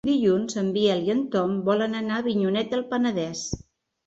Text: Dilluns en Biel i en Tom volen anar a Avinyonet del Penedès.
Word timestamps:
Dilluns 0.07 0.55
en 0.61 0.71
Biel 0.77 1.03
i 1.09 1.11
en 1.15 1.21
Tom 1.35 1.53
volen 1.67 1.99
anar 2.01 2.17
a 2.17 2.23
Avinyonet 2.27 2.73
del 2.73 2.85
Penedès. 2.95 3.47